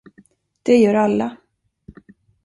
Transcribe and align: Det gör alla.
Det 0.63 0.75
gör 0.77 0.93
alla. 0.95 1.37